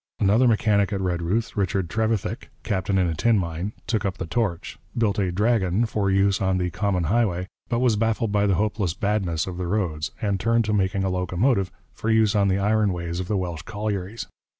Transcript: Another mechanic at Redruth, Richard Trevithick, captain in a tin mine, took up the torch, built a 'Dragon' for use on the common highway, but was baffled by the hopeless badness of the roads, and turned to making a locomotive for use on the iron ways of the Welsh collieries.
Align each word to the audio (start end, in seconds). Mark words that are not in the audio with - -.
Another 0.19 0.47
mechanic 0.47 0.91
at 0.91 0.99
Redruth, 0.99 1.55
Richard 1.55 1.87
Trevithick, 1.87 2.49
captain 2.63 2.97
in 2.97 3.05
a 3.05 3.13
tin 3.13 3.37
mine, 3.37 3.71
took 3.85 4.03
up 4.03 4.17
the 4.17 4.25
torch, 4.25 4.79
built 4.97 5.19
a 5.19 5.31
'Dragon' 5.31 5.85
for 5.85 6.09
use 6.09 6.41
on 6.41 6.57
the 6.57 6.71
common 6.71 7.03
highway, 7.03 7.45
but 7.69 7.81
was 7.81 7.97
baffled 7.97 8.31
by 8.31 8.47
the 8.47 8.55
hopeless 8.55 8.95
badness 8.95 9.45
of 9.45 9.57
the 9.57 9.67
roads, 9.67 10.09
and 10.19 10.39
turned 10.39 10.65
to 10.65 10.73
making 10.73 11.03
a 11.03 11.09
locomotive 11.11 11.71
for 11.93 12.09
use 12.09 12.33
on 12.35 12.47
the 12.47 12.57
iron 12.57 12.91
ways 12.91 13.19
of 13.19 13.27
the 13.27 13.37
Welsh 13.37 13.61
collieries. 13.61 14.25